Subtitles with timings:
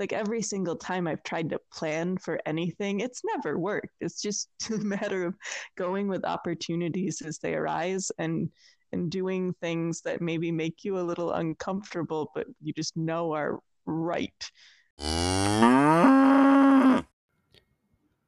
[0.00, 3.94] like every single time I've tried to plan for anything, it's never worked.
[4.00, 5.36] It's just a matter of
[5.76, 8.50] going with opportunities as they arise and
[8.92, 13.60] and doing things that maybe make you a little uncomfortable, but you just know are
[13.86, 14.50] right.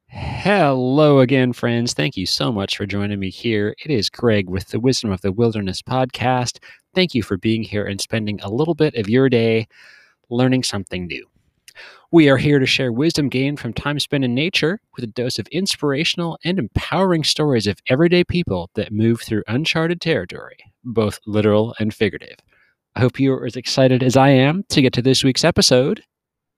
[0.07, 1.93] Hello again, friends.
[1.93, 3.75] Thank you so much for joining me here.
[3.83, 6.59] It is Greg with the Wisdom of the Wilderness podcast.
[6.95, 9.67] Thank you for being here and spending a little bit of your day
[10.29, 11.32] learning something new.
[12.13, 15.39] We are here to share wisdom gained from time spent in nature with a dose
[15.39, 21.73] of inspirational and empowering stories of everyday people that move through uncharted territory, both literal
[21.79, 22.37] and figurative.
[22.95, 26.03] I hope you are as excited as I am to get to this week's episode.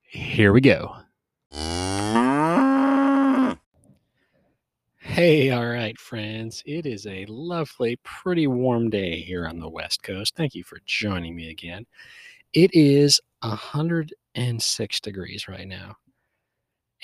[0.02, 0.94] Here we go.
[4.98, 6.62] Hey, all right, friends.
[6.66, 10.36] It is a lovely, pretty warm day here on the West Coast.
[10.36, 11.86] Thank you for joining me again.
[12.56, 15.94] It is 106 degrees right now.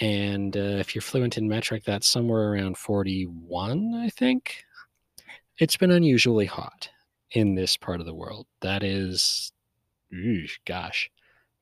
[0.00, 4.64] And uh, if you're fluent in metric, that's somewhere around 41, I think.
[5.58, 6.88] It's been unusually hot
[7.32, 8.46] in this part of the world.
[8.62, 9.52] That is,
[10.64, 11.10] gosh,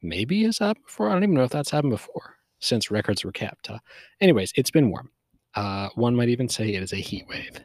[0.03, 1.09] maybe has happened before.
[1.09, 3.67] I don't even know if that's happened before since records were kept.
[3.67, 3.81] Huh?
[4.21, 5.11] Anyways, it's been warm.
[5.57, 7.59] Uh, one might even say it is a heat wave.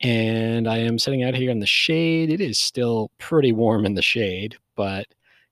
[0.00, 2.28] And I am sitting out here in the shade.
[2.28, 5.06] It is still pretty warm in the shade, but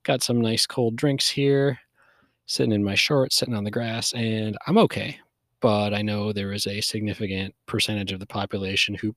[0.05, 1.78] got some nice cold drinks here,
[2.47, 5.19] sitting in my shorts, sitting on the grass, and I'm okay.
[5.61, 9.14] But I know there is a significant percentage of the population who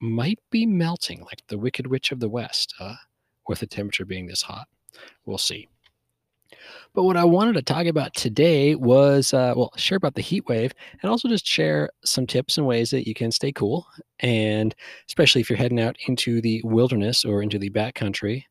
[0.00, 2.94] might be melting, like the Wicked Witch of the West, uh,
[3.48, 4.68] with the temperature being this hot.
[5.26, 5.68] We'll see.
[6.94, 10.46] But what I wanted to talk about today was, uh, well, share about the heat
[10.48, 10.72] wave
[11.02, 13.86] and also just share some tips and ways that you can stay cool.
[14.20, 14.74] And
[15.06, 18.44] especially if you're heading out into the wilderness or into the backcountry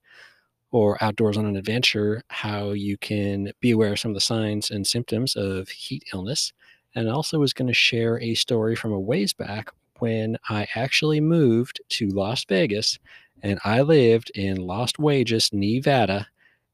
[0.78, 4.72] or outdoors on an adventure, how you can be aware of some of the signs
[4.72, 6.53] and symptoms of heat illness.
[6.95, 10.67] And I also was going to share a story from a ways back when I
[10.75, 12.99] actually moved to Las Vegas
[13.43, 16.27] and I lived in Las Vegas, Nevada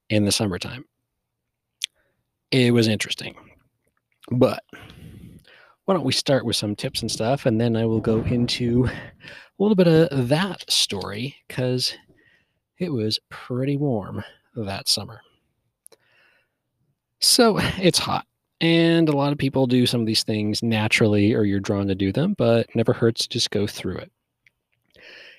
[0.09, 0.85] in the summertime
[2.53, 3.35] it was interesting.
[4.31, 4.63] But
[5.85, 8.85] why don't we start with some tips and stuff, and then I will go into
[8.85, 8.91] a
[9.59, 11.93] little bit of that story because
[12.79, 14.23] it was pretty warm
[14.55, 15.21] that summer.
[17.19, 18.25] So it's hot,
[18.61, 21.95] and a lot of people do some of these things naturally, or you're drawn to
[21.95, 24.11] do them, but never hurts to just go through it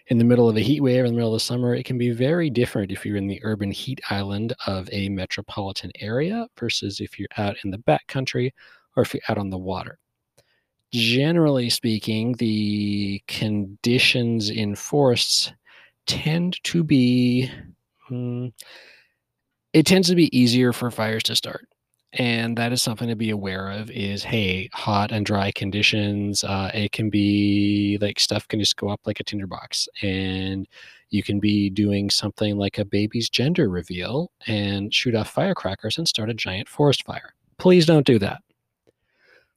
[0.09, 1.97] in the middle of a heat wave in the middle of the summer, it can
[1.97, 7.01] be very different if you're in the urban heat island of a metropolitan area versus
[7.01, 8.53] if you're out in the backcountry
[8.97, 9.99] or if you're out on the water.
[10.93, 15.53] Generally speaking, the conditions in forests
[16.07, 17.51] tend to be,
[18.09, 18.49] hmm,
[19.73, 21.67] it tends to be easier for fires to start.
[22.13, 26.71] And that is something to be aware of is hey hot and dry conditions uh,
[26.73, 29.89] it can be like stuff can just go up like a tinderbox.
[30.01, 30.69] And
[31.11, 36.07] you can be doing something like a baby's gender reveal and shoot off firecrackers and
[36.07, 37.35] start a giant forest fire.
[37.59, 38.44] Please don't do that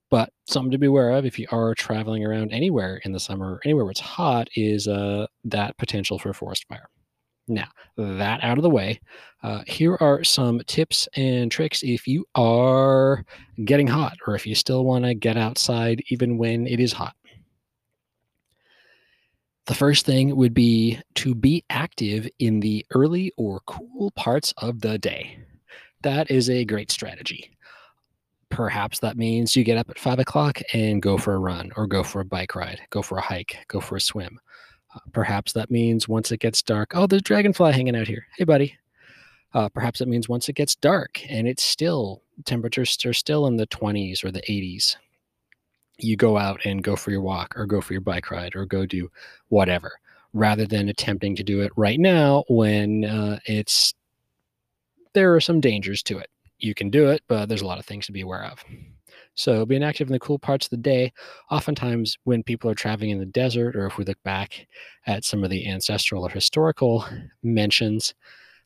[0.09, 3.59] but something to be aware of if you are traveling around anywhere in the summer
[3.65, 6.89] anywhere where it's hot is uh, that potential for a forest fire
[7.47, 8.99] now, that out of the way,
[9.41, 13.23] uh, here are some tips and tricks if you are
[13.63, 17.15] getting hot or if you still want to get outside even when it is hot.
[19.65, 24.81] The first thing would be to be active in the early or cool parts of
[24.81, 25.39] the day.
[26.01, 27.56] That is a great strategy.
[28.49, 31.85] Perhaps that means you get up at five o'clock and go for a run or
[31.85, 34.39] go for a bike ride, go for a hike, go for a swim
[35.11, 38.27] perhaps that means once it gets dark, oh, there's dragonfly hanging out here.
[38.37, 38.77] Hey, buddy.
[39.53, 43.57] Uh, perhaps it means once it gets dark and it's still temperatures are still in
[43.57, 44.95] the 20s or the 80s.
[45.97, 48.65] You go out and go for your walk or go for your bike ride or
[48.65, 49.09] go do
[49.47, 49.93] whatever
[50.33, 53.93] rather than attempting to do it right now when uh, it's
[55.13, 56.29] there are some dangers to it.
[56.59, 58.63] You can do it, but there's a lot of things to be aware of.
[59.35, 61.13] So being active in the cool parts of the day,
[61.51, 64.67] oftentimes when people are traveling in the desert, or if we look back
[65.05, 67.05] at some of the ancestral or historical
[67.43, 68.15] mentions,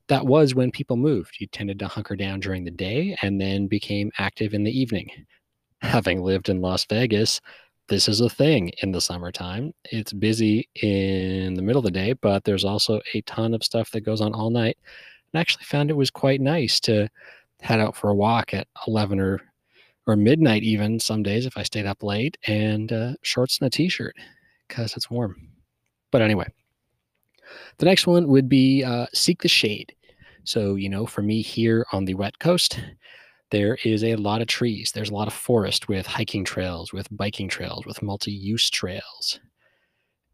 [0.07, 1.37] that was when people moved.
[1.39, 5.09] You tended to hunker down during the day and then became active in the evening.
[5.81, 7.41] Having lived in Las Vegas,
[7.89, 9.73] this is a thing in the summertime.
[9.85, 13.91] It's busy in the middle of the day, but there's also a ton of stuff
[13.91, 14.77] that goes on all night.
[15.33, 17.09] And I actually found it was quite nice to
[17.61, 19.39] head out for a walk at 11 or
[20.07, 23.69] or midnight even some days if I stayed up late, and uh, shorts and a
[23.69, 24.15] t-shirt
[24.67, 25.35] because it's warm.
[26.11, 26.47] But anyway,
[27.77, 29.93] the next one would be uh, seek the shade.
[30.43, 32.79] So you know, for me here on the wet coast,
[33.51, 34.91] there is a lot of trees.
[34.91, 39.39] There's a lot of forest with hiking trails, with biking trails, with multi use trails.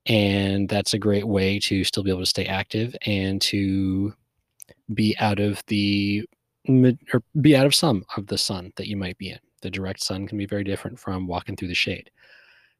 [0.06, 4.13] And that's a great way to still be able to stay active and to
[4.94, 6.23] be out of the
[7.14, 9.40] or be out of some of the sun that you might be in.
[9.62, 12.10] The direct sun can be very different from walking through the shade.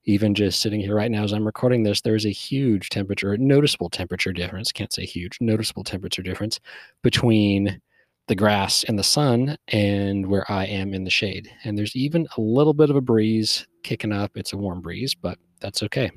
[0.06, 3.90] Even just sitting here right now as I'm recording this, there's a huge temperature, noticeable
[3.90, 4.72] temperature difference.
[4.72, 6.60] Can't say huge, noticeable temperature difference
[7.04, 7.82] between
[8.28, 11.50] the grass in the sun and where I am in the shade.
[11.64, 14.32] And there's even a little bit of a breeze kicking up.
[14.36, 16.12] It's a warm breeze, but that's okay.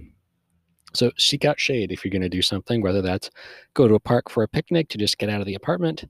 [0.92, 3.30] So seek out shade if you're going to do something, whether that's
[3.74, 6.04] go to a park for a picnic to just get out of the apartment,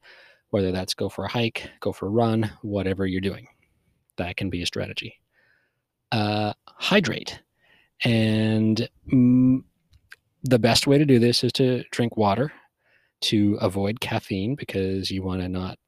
[0.51, 3.47] whether that's go for a hike, go for a run, whatever you're doing.
[4.17, 5.21] That can be a strategy.
[6.13, 7.41] Uh, hydrate.
[8.05, 9.63] And mm,
[10.43, 12.53] the best way to do this is to drink water
[13.23, 15.79] to avoid caffeine because you want to not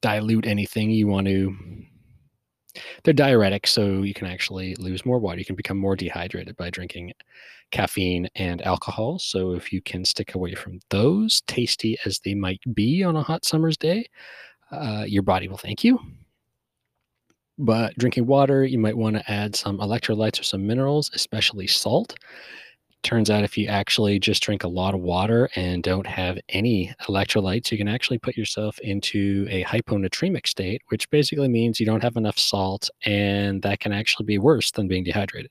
[0.00, 0.90] dilute anything.
[0.90, 1.56] You want to,
[3.06, 5.38] they're diuretic, so you can actually lose more water.
[5.38, 7.12] You can become more dehydrated by drinking
[7.70, 9.20] caffeine and alcohol.
[9.20, 13.22] So if you can stick away from those, tasty as they might be on a
[13.22, 14.06] hot summer's day,
[14.72, 16.00] uh, your body will thank you.
[17.58, 22.18] But drinking water, you might want to add some electrolytes or some minerals, especially salt
[23.02, 26.92] turns out if you actually just drink a lot of water and don't have any
[27.02, 32.02] electrolytes, you can actually put yourself into a hyponatremic state, which basically means you don't
[32.02, 35.50] have enough salt, and that can actually be worse than being dehydrated.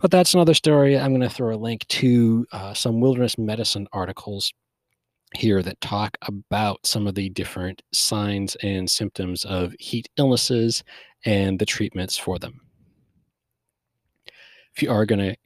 [0.00, 0.96] But that's another story.
[0.96, 4.52] I'm going to throw a link to uh, some wilderness medicine articles
[5.34, 10.84] here that talk about some of the different signs and symptoms of heat illnesses
[11.24, 12.60] and the treatments for them.
[14.74, 15.36] If you are going to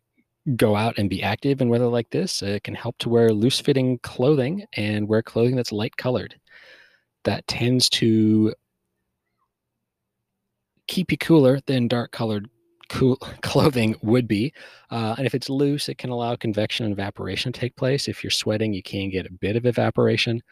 [0.56, 3.60] go out and be active in weather like this, it can help to wear loose
[3.60, 6.34] fitting clothing and wear clothing that's light colored.
[7.24, 8.54] That tends to
[10.88, 12.48] keep you cooler than dark colored
[12.88, 14.52] cool clothing would be.
[14.90, 18.08] Uh, and if it's loose, it can allow convection and evaporation to take place.
[18.08, 20.42] If you're sweating, you can get a bit of evaporation.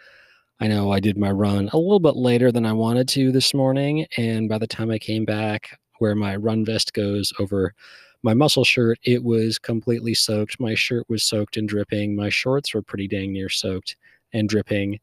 [0.60, 3.54] I know I did my run a little bit later than I wanted to this
[3.54, 4.06] morning.
[4.16, 7.74] And by the time I came back, where my run vest goes over
[8.22, 10.60] my muscle shirt, it was completely soaked.
[10.60, 12.14] My shirt was soaked and dripping.
[12.14, 13.96] My shorts were pretty dang near soaked
[14.32, 15.00] and dripping.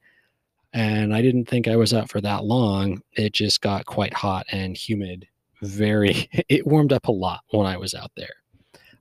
[0.73, 3.01] And I didn't think I was out for that long.
[3.13, 5.27] It just got quite hot and humid.
[5.61, 8.35] Very, it warmed up a lot when I was out there.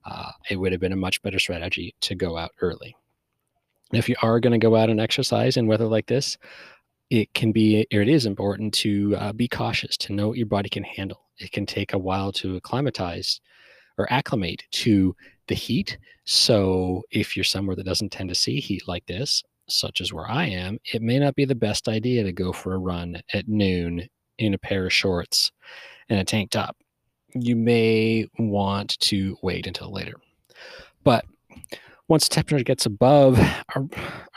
[0.05, 2.95] Uh, it would have been a much better strategy to go out early.
[3.93, 6.37] If you are going to go out and exercise in weather like this,
[7.09, 10.47] it can be, or it is important to uh, be cautious, to know what your
[10.47, 11.21] body can handle.
[11.37, 13.39] It can take a while to acclimatize
[13.97, 15.15] or acclimate to
[15.47, 15.97] the heat.
[16.25, 20.29] So if you're somewhere that doesn't tend to see heat like this, such as where
[20.29, 23.47] I am, it may not be the best idea to go for a run at
[23.47, 24.07] noon
[24.37, 25.51] in a pair of shorts
[26.09, 26.77] and a tank top.
[27.33, 30.15] You may want to wait until later.
[31.03, 31.25] But
[32.07, 33.39] once temperature gets above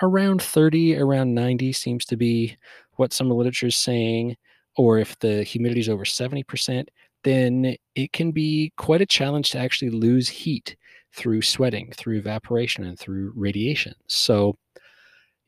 [0.02, 2.56] around 30, around 90 seems to be
[2.96, 4.36] what some literature is saying,
[4.76, 6.86] or if the humidity is over 70%,
[7.24, 10.76] then it can be quite a challenge to actually lose heat
[11.12, 13.94] through sweating, through evaporation, and through radiation.
[14.06, 14.56] So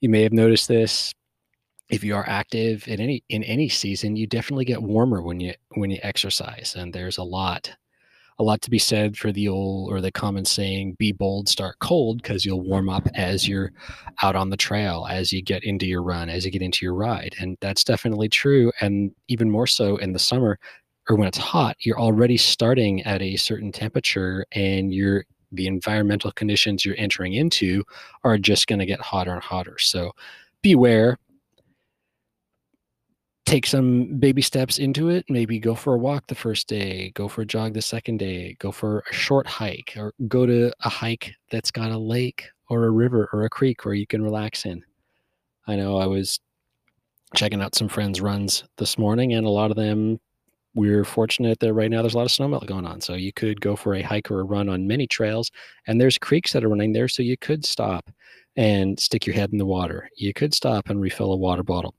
[0.00, 1.14] you may have noticed this
[1.88, 5.54] if you are active in any in any season, you definitely get warmer when you
[5.74, 6.74] when you exercise.
[6.76, 7.70] And there's a lot
[8.42, 11.78] a lot to be said for the old or the common saying be bold start
[11.78, 13.72] cold because you'll warm up as you're
[14.22, 16.94] out on the trail as you get into your run as you get into your
[16.94, 20.58] ride and that's definitely true and even more so in the summer
[21.08, 26.32] or when it's hot, you're already starting at a certain temperature and you're the environmental
[26.32, 27.84] conditions you're entering into
[28.24, 29.78] are just going to get hotter and hotter.
[29.78, 30.12] So
[30.62, 31.18] beware.
[33.52, 35.26] Take some baby steps into it.
[35.28, 38.56] Maybe go for a walk the first day, go for a jog the second day,
[38.58, 42.86] go for a short hike, or go to a hike that's got a lake or
[42.86, 44.82] a river or a creek where you can relax in.
[45.66, 46.40] I know I was
[47.36, 50.18] checking out some friends' runs this morning, and a lot of them
[50.74, 53.02] we're fortunate that right now there's a lot of snowmelt going on.
[53.02, 55.50] So you could go for a hike or a run on many trails,
[55.86, 57.06] and there's creeks that are running there.
[57.06, 58.08] So you could stop
[58.56, 60.08] and stick your head in the water.
[60.16, 61.94] You could stop and refill a water bottle.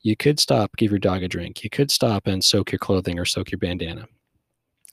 [0.00, 1.64] You could stop, give your dog a drink.
[1.64, 4.06] You could stop and soak your clothing or soak your bandana.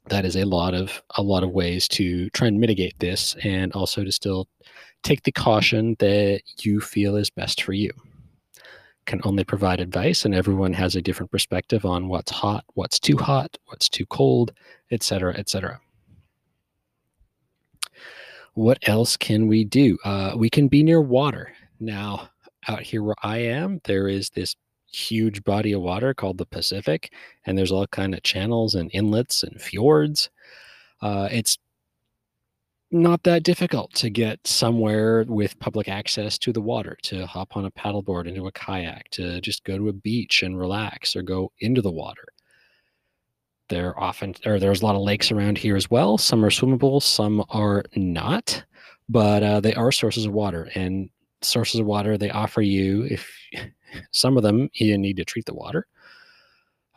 [0.08, 3.72] That is a lot of a lot of ways to try and mitigate this, and
[3.74, 4.48] also to still
[5.04, 7.92] take the caution that you feel is best for you
[9.06, 13.18] can only provide advice and everyone has a different perspective on what's hot what's too
[13.18, 14.52] hot what's too cold
[14.92, 15.80] etc etc
[18.54, 22.30] what else can we do uh, we can be near water now
[22.68, 24.56] out here where i am there is this
[24.96, 27.12] huge body of water called the Pacific,
[27.46, 30.30] and there's all kind of channels and inlets and fjords.
[31.02, 31.58] Uh, it's
[32.92, 37.66] not that difficult to get somewhere with public access to the water, to hop on
[37.66, 41.52] a paddleboard into a kayak, to just go to a beach and relax or go
[41.60, 42.26] into the water.
[43.68, 46.18] There often or there's a lot of lakes around here as well.
[46.18, 48.64] Some are swimmable, some are not,
[49.10, 50.70] but uh, they are sources of water.
[50.76, 51.10] And
[51.42, 53.30] sources of water they offer you, if
[54.12, 55.88] some of them you need to treat the water.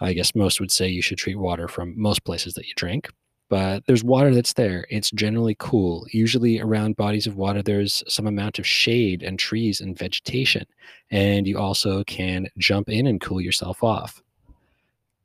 [0.01, 3.09] I guess most would say you should treat water from most places that you drink
[3.49, 4.87] but there's water that's there.
[4.91, 6.07] It's generally cool.
[6.13, 10.67] Usually around bodies of water, there's some amount of shade and trees and vegetation.
[11.11, 14.23] And you also can jump in and cool yourself off.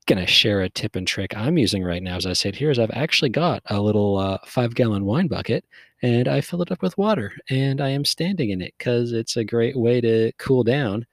[0.06, 2.80] Gonna share a tip and trick I'm using right now as I sit here is
[2.80, 5.66] I've actually got a little uh, five gallon wine bucket
[6.02, 9.38] and I fill it up with water and I am standing in it because it's
[9.38, 11.06] a great way to cool down.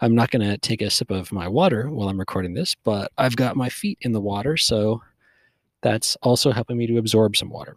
[0.00, 3.12] I'm not going to take a sip of my water while I'm recording this, but
[3.18, 5.02] I've got my feet in the water, so
[5.82, 7.76] that's also helping me to absorb some water.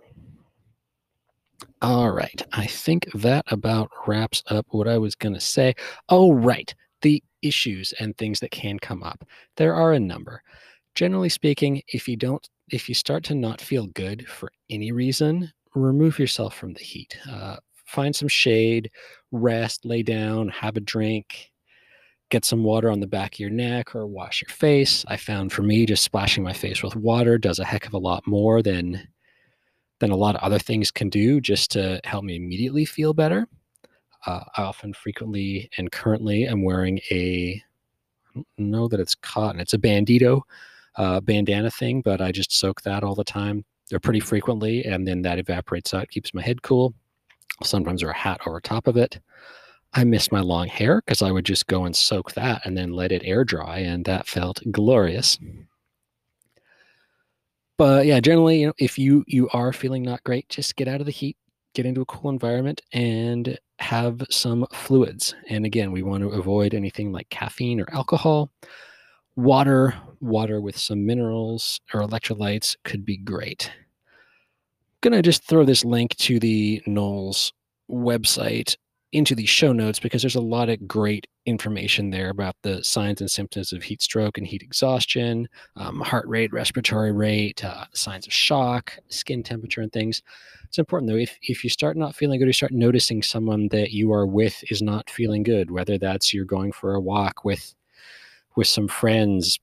[1.82, 2.42] All right.
[2.54, 5.76] I think that about wraps up what I was going to say.
[6.08, 6.74] Oh, right.
[7.02, 9.26] The issues and things that can come up.
[9.58, 10.42] There are a number.
[10.96, 15.52] Generally speaking, if you don't, if you start to not feel good for any reason,
[15.76, 17.18] remove yourself from the heat.
[17.30, 18.90] Uh, find some shade,
[19.32, 21.52] rest, lay down, have a drink,
[22.34, 25.06] get some water on the back of your neck or wash your face.
[25.08, 28.00] I found for me just splashing my face with water does a heck of a
[28.00, 29.08] lot more than
[30.00, 33.48] than a lot of other things can do just to help me immediately feel better.
[34.26, 37.62] Uh, I often, frequently, and currently am wearing a
[38.30, 39.62] I don't know that it's cotton.
[39.62, 40.42] It's a bandito
[40.96, 43.64] uh, bandana thing, but I just soak that all the time.
[43.92, 46.96] They're pretty frequently, and then that evaporates out, keeps my head cool.
[47.62, 49.20] Sometimes wear a hat over top of it.
[49.96, 52.94] I miss my long hair because I would just go and soak that and then
[52.94, 55.38] let it air dry, and that felt glorious.
[57.78, 61.00] But yeah, generally, you know, if you you are feeling not great, just get out
[61.00, 61.38] of the heat,
[61.74, 65.36] get into a cool environment, and have some fluids.
[65.50, 68.52] And again, we want to avoid anything like caffeine or alcohol.
[69.36, 73.72] Water, water with some minerals or electrolytes could be great.
[73.76, 77.52] I'm gonna just throw this link to the NOLS
[77.90, 78.78] website
[79.14, 83.22] into the show notes because there's a lot of great information there about the signs
[83.22, 88.26] and symptoms of heat stroke and heat exhaustion, um, heart rate, respiratory rate, uh, signs
[88.26, 90.24] of shock, skin temperature, and things.
[90.66, 93.92] It's important though, if, if you start not feeling good, you start noticing someone that
[93.92, 97.76] you are with is not feeling good, whether that's you're going for a walk with
[98.56, 99.60] with some friends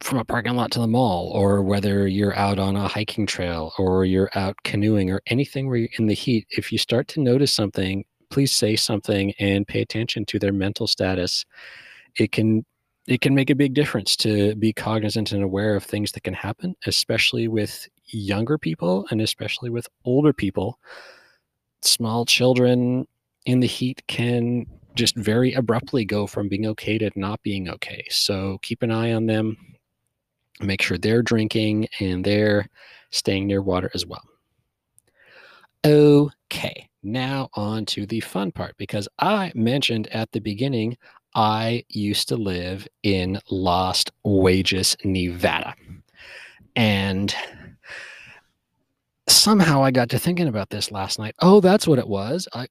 [0.00, 3.72] from a parking lot to the mall, or whether you're out on a hiking trail
[3.78, 7.20] or you're out canoeing or anything where you're in the heat, if you start to
[7.20, 11.44] notice something, please say something and pay attention to their mental status.
[12.16, 12.64] It can
[13.06, 16.34] it can make a big difference to be cognizant and aware of things that can
[16.34, 20.78] happen, especially with younger people and especially with older people.
[21.82, 23.06] Small children
[23.46, 28.04] in the heat can just very abruptly go from being okay to not being okay.
[28.10, 29.56] So keep an eye on them
[30.60, 32.68] make sure they're drinking and they're
[33.10, 34.22] staying near water as well.
[35.84, 40.96] Okay, now on to the fun part because I mentioned at the beginning
[41.34, 45.74] I used to live in Las Vegas, Nevada.
[46.76, 47.34] And
[49.28, 51.34] somehow I got to thinking about this last night.
[51.40, 52.48] Oh, that's what it was.
[52.52, 52.66] I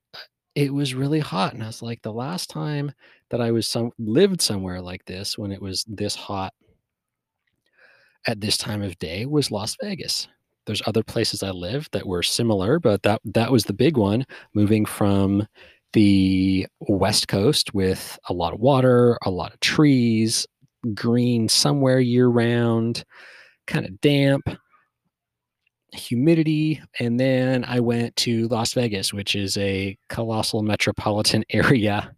[0.55, 2.91] it was really hot and I was like the last time
[3.29, 6.53] that I was some lived somewhere like this when it was this hot
[8.27, 10.27] at this time of day was Las Vegas.
[10.65, 14.25] There's other places I lived that were similar, but that that was the big one.
[14.53, 15.47] Moving from
[15.93, 20.45] the West Coast with a lot of water, a lot of trees,
[20.93, 23.03] green somewhere year round,
[23.65, 24.47] kind of damp,
[25.91, 26.81] humidity.
[26.99, 32.13] And then I went to Las Vegas, which is a colossal metropolitan area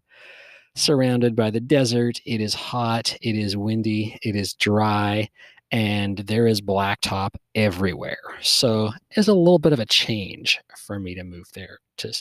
[0.75, 2.19] surrounded by the desert.
[2.25, 5.29] It is hot, it is windy, it is dry,
[5.71, 8.17] and there is blacktop everywhere.
[8.41, 12.13] So it's a little bit of a change for me to move there to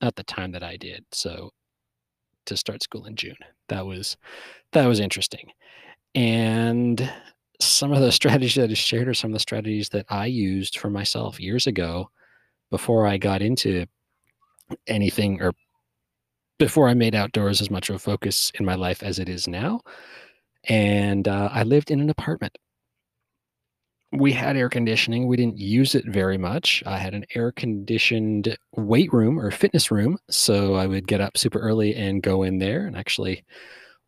[0.00, 1.04] at the time that I did.
[1.12, 1.50] So
[2.46, 3.36] to start school in June.
[3.68, 4.16] That was
[4.72, 5.50] that was interesting.
[6.14, 7.10] And
[7.60, 10.78] some of the strategies that I shared are some of the strategies that I used
[10.78, 12.10] for myself years ago
[12.70, 13.86] before I got into
[14.86, 15.52] anything or
[16.58, 19.48] before I made outdoors as much of a focus in my life as it is
[19.48, 19.80] now.
[20.68, 22.56] And uh, I lived in an apartment
[24.12, 25.26] we had air conditioning.
[25.26, 26.82] We didn't use it very much.
[26.84, 30.18] I had an air conditioned weight room or fitness room.
[30.28, 33.42] So I would get up super early and go in there and actually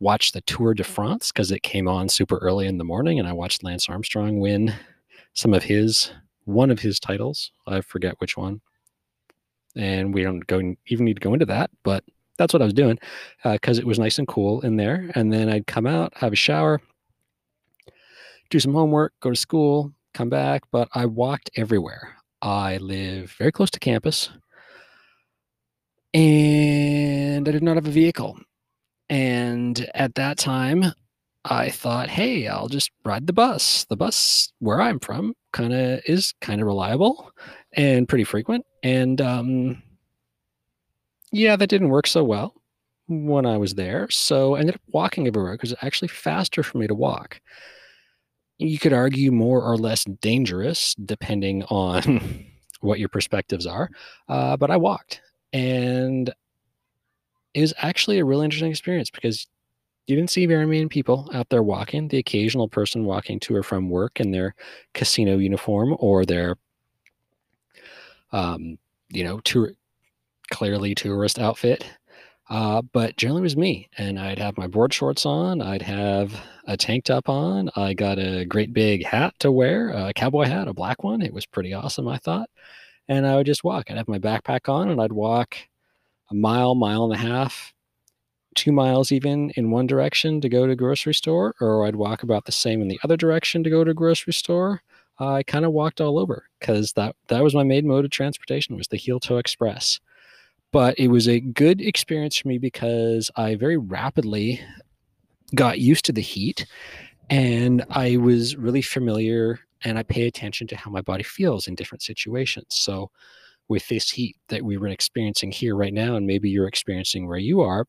[0.01, 3.19] watch the Tour de France because it came on super early in the morning.
[3.19, 4.75] And I watched Lance Armstrong win
[5.33, 6.11] some of his,
[6.45, 7.51] one of his titles.
[7.67, 8.61] I forget which one.
[9.75, 12.05] And we don't go even need to go into that, but
[12.37, 12.99] that's what I was doing
[13.43, 15.11] because uh, it was nice and cool in there.
[15.15, 16.81] And then I'd come out, have a shower,
[18.51, 20.63] do some homework, go to school, come back.
[20.71, 22.17] But I walked everywhere.
[22.41, 24.31] I live very close to campus
[26.15, 28.39] and I did not have a vehicle.
[29.11, 30.85] And at that time,
[31.45, 33.85] I thought, hey, I'll just ride the bus.
[33.91, 37.31] The bus where I'm from kind of is kind of reliable
[37.73, 38.65] and pretty frequent.
[38.83, 39.83] And um,
[41.33, 42.55] yeah, that didn't work so well
[43.09, 44.09] when I was there.
[44.09, 47.41] So I ended up walking everywhere because it's actually faster for me to walk
[48.59, 52.47] you could argue more or less dangerous depending on
[52.81, 53.91] what your perspectives are.
[54.29, 55.21] Uh, but I walked,
[55.53, 56.33] and
[57.55, 59.47] it was actually a really interesting experience because
[60.07, 62.09] you didn't see very many people out there walking.
[62.09, 64.55] The occasional person walking to or from work in their
[64.93, 66.57] casino uniform or their,
[68.33, 68.77] um,
[69.09, 69.73] you know, tour,
[70.51, 71.87] clearly tourist outfit.
[72.51, 75.63] Uh, but generally it was me, and I'd have my board shorts on.
[75.63, 76.35] I'd have
[76.67, 77.71] a tank top on.
[77.75, 81.23] I got a great big hat to wear, a cowboy hat, a black one.
[81.23, 82.51] It was pretty awesome, I thought.
[83.09, 83.91] And I would just walk.
[83.91, 85.57] I'd have my backpack on, and I'd walk
[86.31, 87.73] a mile, mile and a half,
[88.55, 92.45] two miles even in one direction to go to grocery store, or I'd walk about
[92.45, 94.83] the same in the other direction to go to grocery store.
[95.19, 98.77] I kind of walked all over because that that was my main mode of transportation
[98.77, 100.01] was the heel toe express
[100.75, 104.61] but it was a good experience for me because I very rapidly
[105.55, 106.67] got used to the heat
[107.31, 111.77] and I was really familiar and I pay attention to how my body feels in
[111.77, 112.67] different situations.
[112.71, 113.13] So,
[113.69, 117.39] with this heat that we were experiencing here right now, and maybe you're experiencing where
[117.39, 117.87] you are,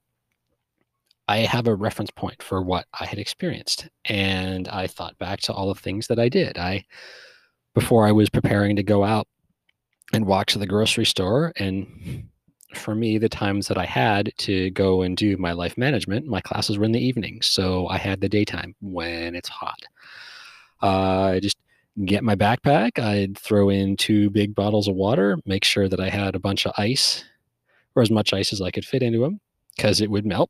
[1.28, 3.90] I have a reference point for what I had experienced.
[4.06, 6.60] And I thought back to all the things that I did.
[6.60, 6.86] I,
[7.74, 9.28] before I was preparing to go out
[10.14, 12.30] and walk to the grocery store and
[12.74, 16.42] for me, the times that I had to go and do my life management, my
[16.42, 17.42] classes were in the evening.
[17.42, 19.80] So I had the daytime when it's hot.
[20.82, 21.58] Uh, I just
[22.06, 23.00] get my backpack.
[23.00, 26.66] I'd throw in two big bottles of water, make sure that I had a bunch
[26.66, 27.24] of ice
[27.96, 29.40] or as much ice as I could fit into them
[29.76, 30.50] because it would melt.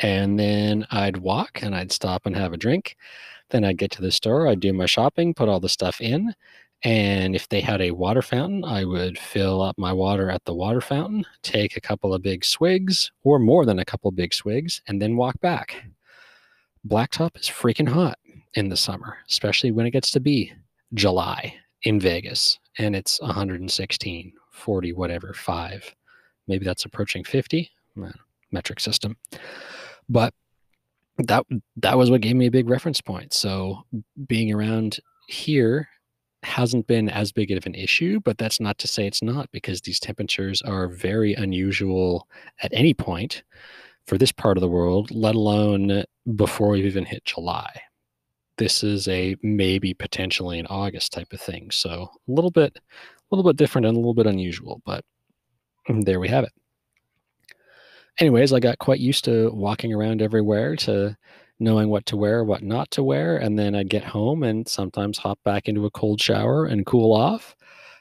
[0.00, 2.96] And then I'd walk and I'd stop and have a drink.
[3.50, 6.34] Then I'd get to the store, I'd do my shopping, put all the stuff in,
[6.84, 10.54] and if they had a water fountain, I would fill up my water at the
[10.54, 14.82] water fountain, take a couple of big swigs or more than a couple big swigs,
[14.88, 15.76] and then walk back.
[16.86, 18.18] Blacktop is freaking hot
[18.54, 20.52] in the summer, especially when it gets to be
[20.94, 25.94] July in Vegas and it's 116, 40, whatever, five.
[26.48, 27.70] Maybe that's approaching 50
[28.02, 28.08] uh,
[28.50, 29.16] metric system.
[30.08, 30.34] But
[31.18, 31.44] that
[31.76, 33.32] that was what gave me a big reference point.
[33.32, 33.84] So
[34.26, 35.88] being around here
[36.42, 39.80] hasn't been as big of an issue, but that's not to say it's not because
[39.80, 42.28] these temperatures are very unusual
[42.62, 43.42] at any point
[44.06, 47.70] for this part of the world, let alone before we've even hit July.
[48.58, 51.70] This is a maybe potentially an August type of thing.
[51.70, 55.04] So a little bit a little bit different and a little bit unusual, but
[55.88, 56.52] there we have it.
[58.18, 61.16] Anyways, I got quite used to walking around everywhere to
[61.62, 63.36] knowing what to wear, what not to wear.
[63.36, 67.12] And then I'd get home and sometimes hop back into a cold shower and cool
[67.12, 67.56] off.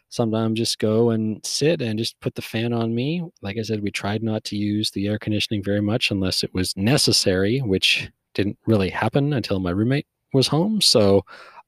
[0.10, 3.24] Sometimes just go and sit and just put the fan on me.
[3.42, 6.54] Like I said, we tried not to use the air conditioning very much unless it
[6.54, 10.82] was necessary, which didn't really happen until my roommate was home.
[10.82, 11.24] So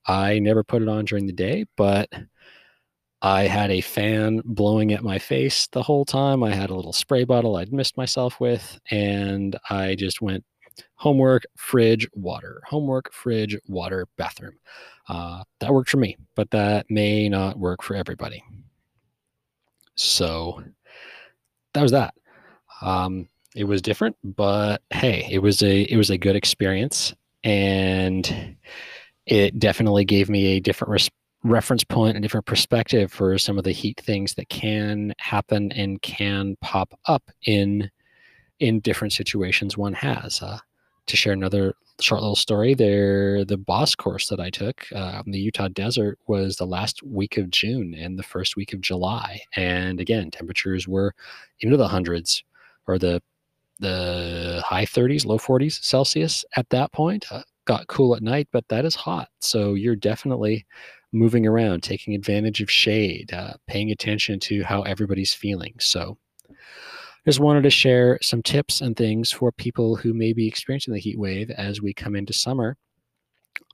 [0.07, 2.09] I never put it on during the day, but
[3.21, 6.43] I had a fan blowing at my face the whole time.
[6.43, 10.43] I had a little spray bottle I'd mist myself with, and I just went
[10.95, 14.53] homework, fridge, water, homework, fridge, water, bathroom.
[15.07, 18.43] Uh, that worked for me, but that may not work for everybody.
[19.95, 20.63] So
[21.73, 22.13] that was that.
[22.81, 28.55] Um, it was different, but hey, it was a it was a good experience, and
[29.25, 31.09] it definitely gave me a different res-
[31.43, 36.01] reference point, a different perspective for some of the heat things that can happen and
[36.01, 37.89] can pop up in
[38.63, 40.41] in different situations one has.
[40.41, 40.59] Uh,
[41.05, 45.33] to share another short little story, there the BOSS course that I took uh, in
[45.33, 49.41] the Utah desert was the last week of June and the first week of July,
[49.55, 51.13] and again temperatures were
[51.59, 52.43] into the hundreds
[52.87, 53.21] or the
[53.79, 57.25] the high 30s, low 40s Celsius at that point.
[57.29, 59.27] Uh, got cool at night, but that is hot.
[59.39, 60.65] So you're definitely
[61.11, 65.73] moving around, taking advantage of shade, uh, paying attention to how everybody's feeling.
[65.79, 66.17] So
[67.25, 70.99] just wanted to share some tips and things for people who may be experiencing the
[70.99, 72.77] heat wave as we come into summer.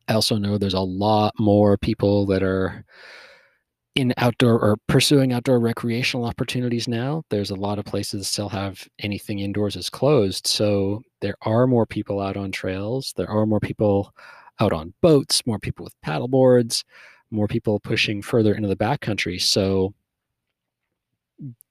[0.07, 2.83] I also know there's a lot more people that are
[3.95, 7.23] in outdoor or pursuing outdoor recreational opportunities now.
[7.29, 10.47] There's a lot of places that still have anything indoors is closed.
[10.47, 13.13] So there are more people out on trails.
[13.17, 14.13] There are more people
[14.59, 16.83] out on boats, more people with paddle boards,
[17.31, 19.41] more people pushing further into the backcountry.
[19.41, 19.93] So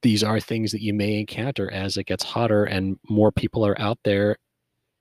[0.02, 3.80] these are things that you may encounter as it gets hotter and more people are
[3.80, 4.36] out there.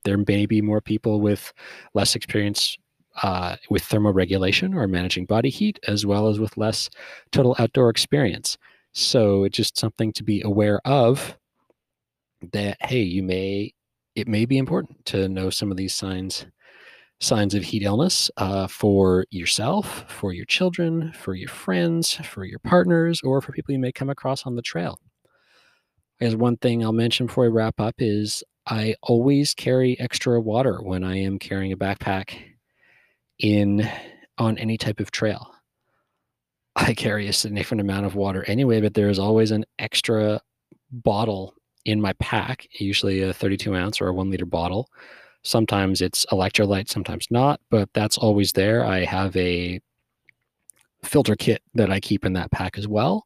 [0.03, 1.53] There may be more people with
[1.93, 2.77] less experience
[3.23, 6.89] uh, with thermoregulation or managing body heat, as well as with less
[7.31, 8.57] total outdoor experience.
[8.93, 11.37] So it's just something to be aware of
[12.51, 13.73] that, hey, you may,
[14.15, 16.45] it may be important to know some of these signs
[17.19, 22.59] signs of heat illness uh, for yourself, for your children, for your friends, for your
[22.59, 24.99] partners, or for people you may come across on the trail.
[26.19, 30.79] As one thing I'll mention before we wrap up is I always carry extra water
[30.81, 32.37] when I am carrying a backpack
[33.39, 33.89] in
[34.37, 35.53] on any type of trail.
[36.75, 40.41] I carry a significant amount of water anyway, but there is always an extra
[40.91, 44.89] bottle in my pack, usually a 32 ounce or a one liter bottle.
[45.43, 48.85] Sometimes it's electrolyte, sometimes not, but that's always there.
[48.85, 49.79] I have a
[51.03, 53.25] filter kit that I keep in that pack as well.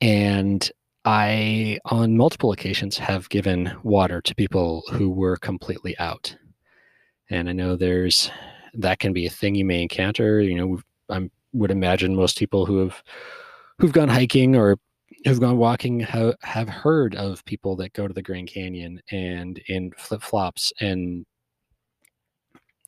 [0.00, 0.68] And
[1.04, 6.36] I, on multiple occasions, have given water to people who were completely out.
[7.30, 8.30] And I know there's
[8.74, 10.40] that can be a thing you may encounter.
[10.40, 13.02] You know, I would imagine most people who have
[13.78, 14.76] who've gone hiking or
[15.24, 19.60] who've gone walking have, have heard of people that go to the Grand Canyon and
[19.68, 21.26] in flip flops and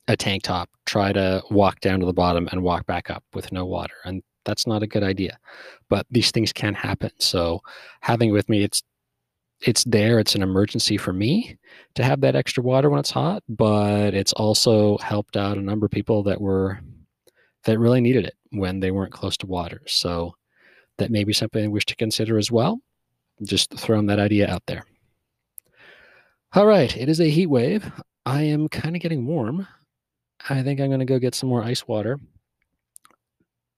[0.09, 3.53] a tank top try to walk down to the bottom and walk back up with
[3.53, 5.39] no water and that's not a good idea
[5.89, 7.61] but these things can happen so
[8.01, 8.83] having with me it's
[9.61, 10.19] it's there.
[10.19, 11.59] It's an emergency for me
[11.95, 15.87] to have that extra water when it's hot, but it's also helped out a number
[15.87, 16.81] of people that were
[17.65, 19.83] that really needed it when they weren't close to water.
[19.87, 20.35] So
[21.01, 22.81] that may be something I wish to consider as well.
[23.43, 24.85] Just throwing that idea out there.
[26.53, 27.91] All right, it is a heat wave.
[28.25, 29.67] I am kind of getting warm.
[30.49, 32.19] I think I'm going to go get some more ice water.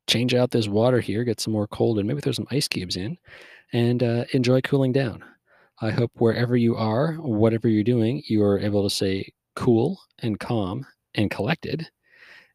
[0.09, 2.97] Change out this water here, get some more cold, and maybe throw some ice cubes
[2.97, 3.17] in,
[3.73, 5.25] and uh, enjoy cooling down.
[5.81, 10.39] I hope wherever you are, whatever you're doing, you are able to stay cool and
[10.39, 11.89] calm and collected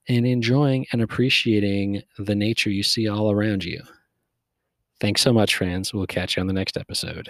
[0.08, 3.82] and enjoying and appreciating the nature you see all around you.
[5.00, 5.94] Thanks so much, friends.
[5.94, 7.30] We'll catch you on the next episode.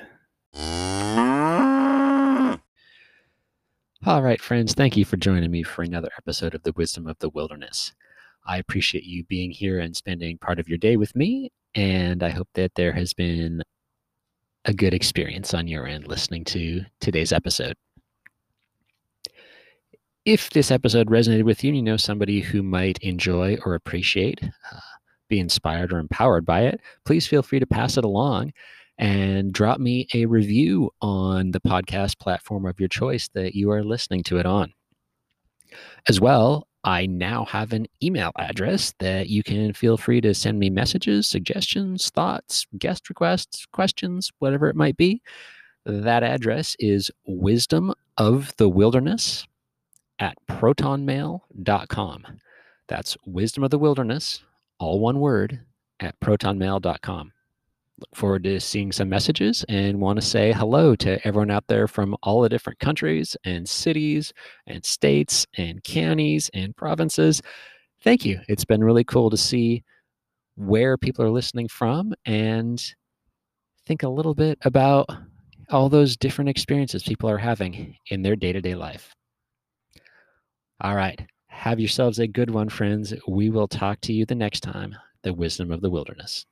[4.06, 7.20] All right, friends, thank you for joining me for another episode of The Wisdom of
[7.20, 7.94] the Wilderness.
[8.46, 12.30] I appreciate you being here and spending part of your day with me, and I
[12.30, 13.62] hope that there has been
[14.64, 17.76] a good experience on your end listening to today's episode.
[20.24, 24.40] If this episode resonated with you and you know somebody who might enjoy or appreciate,
[24.44, 24.80] uh,
[25.28, 28.54] be inspired or empowered by it, please feel free to pass it along
[28.98, 33.84] and drop me a review on the podcast platform of your choice that you are
[33.84, 34.74] listening to it on.
[36.08, 40.58] As well, I now have an email address that you can feel free to send
[40.58, 45.22] me messages, suggestions, thoughts, guest requests, questions, whatever it might be.
[45.86, 49.46] That address is wisdom of the wilderness
[50.20, 52.26] at protonmail.com.
[52.88, 54.44] That's wisdom of the wilderness,
[54.80, 55.62] all one word,
[56.00, 57.32] at protonmail.com
[58.00, 61.88] look forward to seeing some messages and want to say hello to everyone out there
[61.88, 64.32] from all the different countries and cities
[64.68, 67.42] and states and counties and provinces.
[68.04, 68.40] Thank you.
[68.48, 69.84] It's been really cool to see
[70.56, 72.84] where people are listening from and
[73.86, 75.08] think a little bit about
[75.70, 79.14] all those different experiences people are having in their day to day life.
[80.82, 81.20] All right.
[81.62, 83.16] Have yourselves a good one, friends.
[83.28, 84.96] We will talk to you the next time.
[85.24, 86.46] The wisdom of the wilderness.